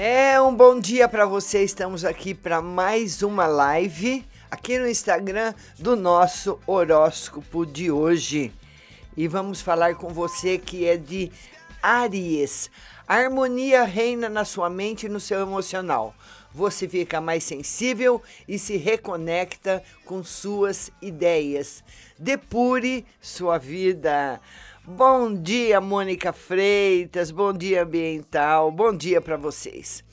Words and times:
É 0.00 0.40
um 0.40 0.54
bom 0.54 0.78
dia 0.78 1.08
para 1.08 1.26
você. 1.26 1.64
Estamos 1.64 2.04
aqui 2.04 2.32
para 2.32 2.62
mais 2.62 3.22
uma 3.22 3.46
live 3.46 4.24
aqui 4.50 4.78
no 4.78 4.88
Instagram 4.88 5.52
do 5.78 5.96
nosso 5.96 6.58
horóscopo 6.66 7.66
de 7.66 7.90
hoje. 7.90 8.52
E 9.18 9.26
vamos 9.26 9.60
falar 9.60 9.96
com 9.96 10.10
você 10.10 10.58
que 10.58 10.86
é 10.86 10.96
de 10.96 11.32
Aries. 11.82 12.70
A 13.04 13.16
harmonia 13.16 13.82
reina 13.82 14.28
na 14.28 14.44
sua 14.44 14.70
mente 14.70 15.06
e 15.06 15.08
no 15.08 15.18
seu 15.18 15.40
emocional. 15.40 16.14
Você 16.54 16.88
fica 16.88 17.20
mais 17.20 17.42
sensível 17.42 18.22
e 18.46 18.60
se 18.60 18.76
reconecta 18.76 19.82
com 20.04 20.22
suas 20.22 20.92
ideias. 21.02 21.82
Depure 22.16 23.04
sua 23.20 23.58
vida. 23.58 24.40
Bom 24.84 25.34
dia, 25.34 25.80
Mônica 25.80 26.32
Freitas. 26.32 27.32
Bom 27.32 27.52
dia, 27.52 27.82
Ambiental. 27.82 28.70
Bom 28.70 28.96
dia 28.96 29.20
para 29.20 29.36
vocês. 29.36 30.07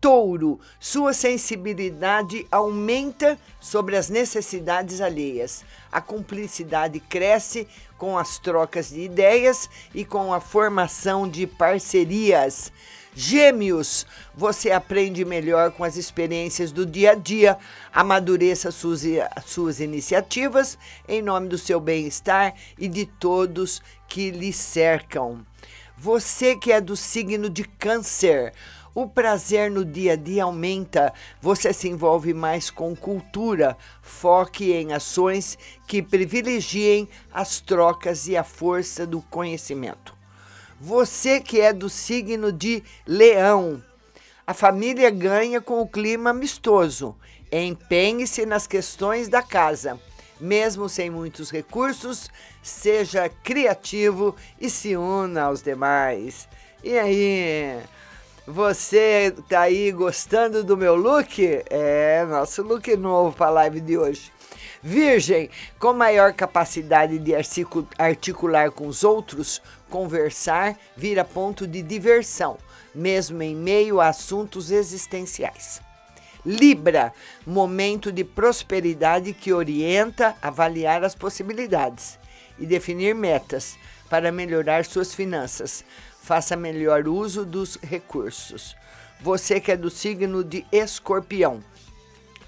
Touro, 0.00 0.60
sua 0.78 1.12
sensibilidade 1.12 2.46
aumenta 2.50 3.38
sobre 3.58 3.96
as 3.96 4.08
necessidades 4.08 5.00
alheias. 5.00 5.64
A 5.90 6.00
cumplicidade 6.00 7.00
cresce 7.00 7.66
com 7.96 8.18
as 8.18 8.38
trocas 8.38 8.90
de 8.90 9.00
ideias 9.00 9.68
e 9.94 10.04
com 10.04 10.32
a 10.32 10.40
formação 10.40 11.28
de 11.28 11.46
parcerias. 11.46 12.70
Gêmeos, 13.18 14.06
você 14.34 14.70
aprende 14.70 15.24
melhor 15.24 15.70
com 15.70 15.82
as 15.82 15.96
experiências 15.96 16.70
do 16.70 16.84
dia 16.84 17.12
a 17.12 17.14
dia, 17.14 17.56
amadureça 17.90 18.70
suas, 18.70 19.04
suas 19.46 19.80
iniciativas 19.80 20.76
em 21.08 21.22
nome 21.22 21.48
do 21.48 21.56
seu 21.56 21.80
bem-estar 21.80 22.54
e 22.78 22.86
de 22.86 23.06
todos 23.06 23.80
que 24.06 24.30
lhe 24.30 24.52
cercam. 24.52 25.46
Você 25.96 26.54
que 26.56 26.70
é 26.70 26.78
do 26.78 26.94
signo 26.94 27.48
de 27.48 27.64
Câncer, 27.64 28.52
o 28.96 29.06
prazer 29.06 29.70
no 29.70 29.84
dia 29.84 30.14
a 30.14 30.16
dia 30.16 30.44
aumenta, 30.44 31.12
você 31.38 31.70
se 31.70 31.86
envolve 31.86 32.32
mais 32.32 32.70
com 32.70 32.96
cultura, 32.96 33.76
foque 34.00 34.72
em 34.72 34.94
ações 34.94 35.58
que 35.86 36.00
privilegiem 36.00 37.06
as 37.30 37.60
trocas 37.60 38.26
e 38.26 38.38
a 38.38 38.42
força 38.42 39.06
do 39.06 39.20
conhecimento. 39.20 40.16
Você 40.80 41.40
que 41.40 41.60
é 41.60 41.74
do 41.74 41.90
signo 41.90 42.50
de 42.50 42.82
Leão, 43.06 43.84
a 44.46 44.54
família 44.54 45.10
ganha 45.10 45.60
com 45.60 45.82
o 45.82 45.86
clima 45.86 46.30
amistoso. 46.30 47.14
Empenhe-se 47.52 48.46
nas 48.46 48.66
questões 48.66 49.28
da 49.28 49.42
casa. 49.42 50.00
Mesmo 50.40 50.88
sem 50.88 51.10
muitos 51.10 51.50
recursos, 51.50 52.30
seja 52.62 53.28
criativo 53.28 54.34
e 54.58 54.70
se 54.70 54.96
una 54.96 55.42
aos 55.42 55.60
demais. 55.60 56.48
E 56.82 56.98
aí? 56.98 57.82
Você 58.46 59.34
tá 59.48 59.62
aí 59.62 59.90
gostando 59.90 60.62
do 60.62 60.76
meu 60.76 60.94
look? 60.94 61.42
É, 61.68 62.24
nosso 62.28 62.62
look 62.62 62.96
novo 62.96 63.36
para 63.36 63.46
a 63.46 63.50
live 63.50 63.80
de 63.80 63.98
hoje. 63.98 64.32
Virgem, 64.80 65.50
com 65.80 65.92
maior 65.92 66.32
capacidade 66.32 67.18
de 67.18 67.34
articu- 67.34 67.88
articular 67.98 68.70
com 68.70 68.86
os 68.86 69.02
outros, 69.02 69.60
conversar 69.90 70.78
vira 70.96 71.24
ponto 71.24 71.66
de 71.66 71.82
diversão, 71.82 72.56
mesmo 72.94 73.42
em 73.42 73.56
meio 73.56 74.00
a 74.00 74.06
assuntos 74.10 74.70
existenciais. 74.70 75.80
Libra, 76.44 77.12
momento 77.44 78.12
de 78.12 78.22
prosperidade 78.22 79.32
que 79.32 79.52
orienta 79.52 80.36
a 80.40 80.46
avaliar 80.46 81.02
as 81.02 81.16
possibilidades 81.16 82.16
e 82.60 82.64
definir 82.64 83.12
metas 83.12 83.76
para 84.08 84.30
melhorar 84.30 84.84
suas 84.84 85.12
finanças. 85.12 85.84
Faça 86.26 86.56
melhor 86.56 87.06
uso 87.06 87.44
dos 87.46 87.76
recursos. 87.80 88.74
Você 89.20 89.60
que 89.60 89.70
é 89.70 89.76
do 89.76 89.88
signo 89.88 90.42
de 90.42 90.66
Escorpião, 90.72 91.62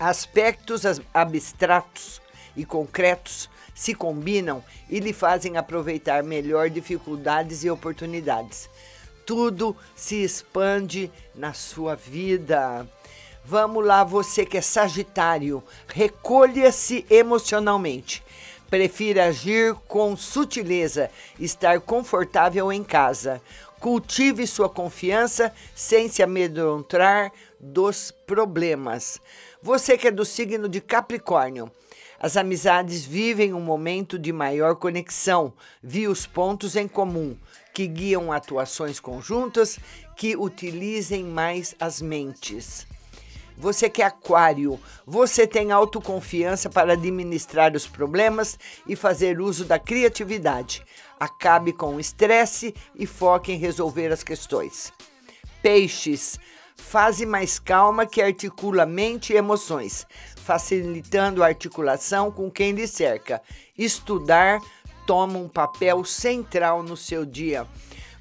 aspectos 0.00 0.84
as- 0.84 1.00
abstratos 1.15 2.21
e 2.56 2.65
concretos 2.65 3.49
se 3.77 3.94
combinam 3.94 4.65
e 4.91 4.99
lhe 4.99 5.12
fazem 5.12 5.56
aproveitar 5.56 6.25
melhor 6.25 6.69
dificuldades 6.69 7.62
e 7.62 7.71
oportunidades. 7.71 8.69
Tudo 9.25 9.77
se 9.94 10.25
expande 10.25 11.09
na 11.33 11.53
sua 11.53 11.94
vida. 11.94 12.84
Vamos 13.44 13.87
lá, 13.87 14.03
você 14.03 14.44
que 14.44 14.59
é 14.59 14.61
Sagitário, 14.61 15.62
recolha-se 15.87 17.06
emocionalmente. 17.09 18.25
Prefira 18.69 19.27
agir 19.27 19.72
com 19.87 20.15
sutileza, 20.15 21.11
estar 21.41 21.81
confortável 21.81 22.71
em 22.71 22.84
casa. 22.84 23.41
Cultive 23.81 24.47
sua 24.47 24.69
confiança 24.69 25.53
sem 25.75 26.09
se 26.09 26.22
amedrontar 26.22 27.33
dos 27.61 28.11
problemas. 28.11 29.21
Você 29.62 29.97
que 29.97 30.09
é 30.09 30.11
do 30.11 30.25
signo 30.25 30.69
de 30.69 30.81
Capricórnio, 30.81 31.71
as 32.19 32.37
amizades 32.37 33.05
vivem 33.05 33.55
um 33.55 33.61
momento 33.61 34.19
de 34.19 34.32
maior 34.32 34.75
conexão, 34.75 35.53
vi 35.81 36.08
os 36.08 36.26
pontos 36.26 36.75
em 36.75 36.88
comum, 36.88 37.37
que 37.73 37.87
guiam 37.87 38.32
atuações 38.32 38.99
conjuntas 38.99 39.79
que 40.17 40.37
utilizem 40.37 41.23
mais 41.23 41.76
as 41.79 42.03
mentes. 42.03 42.85
Você 43.58 43.90
que 43.90 44.02
é 44.02 44.05
aquário, 44.06 44.78
você 45.05 45.44
tem 45.44 45.72
autoconfiança 45.72 46.70
para 46.70 46.93
administrar 46.93 47.75
os 47.75 47.88
problemas 47.88 48.56
e 48.87 48.94
fazer 48.94 49.40
uso 49.40 49.64
da 49.64 49.81
criatividade. 49.81 50.84
Acabe 51.19 51.72
com 51.72 51.96
o 51.96 52.00
estresse 52.00 52.72
e 52.94 53.05
foque 53.05 53.50
em 53.50 53.58
resolver 53.58 54.12
as 54.12 54.22
questões. 54.22 54.93
Peixes, 55.60 56.38
fase 56.76 57.26
mais 57.26 57.58
calma 57.58 58.06
que 58.06 58.22
articula 58.22 58.87
mente 58.87 59.32
e 59.32 59.37
emoções, 59.37 60.06
facilitando 60.37 61.43
a 61.43 61.49
articulação 61.49 62.31
com 62.31 62.49
quem 62.49 62.70
lhe 62.70 62.87
cerca. 62.87 63.43
Estudar 63.76 64.60
toma 65.05 65.37
um 65.37 65.49
papel 65.49 66.05
central 66.05 66.84
no 66.84 66.96
seu 66.96 67.26
dia. 67.26 67.66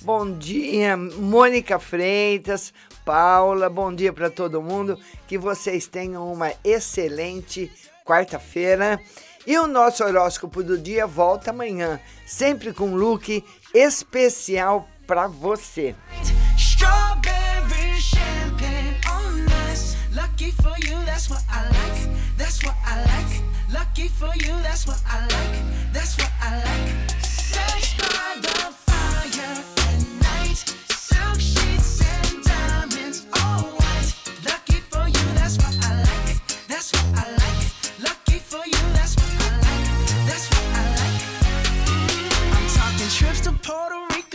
Bom 0.03 0.31
dia, 0.37 0.95
Mônica 0.95 1.79
Freitas, 1.79 2.71
Paula, 3.03 3.67
bom 3.67 3.93
dia 3.93 4.13
para 4.13 4.29
todo 4.29 4.61
mundo. 4.61 4.97
Que 5.27 5.37
vocês 5.37 5.87
tenham 5.87 6.31
uma 6.31 6.53
excelente 6.63 7.71
quarta-feira. 8.05 8.99
E 9.45 9.57
o 9.57 9.65
nosso 9.65 10.03
horóscopo 10.03 10.61
do 10.61 10.77
dia 10.77 11.07
volta 11.07 11.49
amanhã, 11.49 11.99
sempre 12.25 12.73
com 12.73 12.89
um 12.89 12.95
look 12.95 13.43
especial 13.73 14.87
para 15.07 15.27
você. 15.27 15.95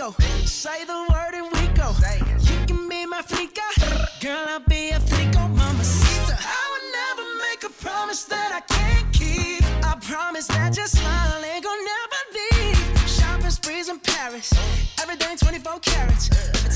Say 0.03 0.85
the 0.85 1.07
word 1.13 1.33
and 1.33 1.47
we 1.53 1.69
go. 1.75 1.95
You 2.41 2.67
can 2.67 2.89
be 2.89 3.07
my 3.07 3.23
freaka, 3.23 4.21
Girl, 4.21 4.47
I'll 4.49 4.59
be 4.59 4.91
a 4.91 4.99
flico, 4.99 5.47
mama 5.47 5.85
sister. 5.85 6.37
I 6.41 6.63
would 6.71 6.87
never 6.99 7.29
make 7.39 7.63
a 7.63 7.71
promise 7.81 8.25
that 8.25 8.51
I 8.53 8.61
can't 8.75 9.13
keep. 9.13 9.63
I 9.87 9.95
promise 10.01 10.49
that 10.49 10.77
your 10.77 10.89
smile 10.89 11.45
ain't 11.45 11.63
gonna 11.63 11.83
never 11.95 12.21
leave. 12.35 13.09
Shopping 13.09 13.51
sprees 13.51 13.89
in 13.89 14.01
Paris. 14.01 14.53
Everything 15.01 15.37
24 15.37 15.79
carats. 15.79 16.62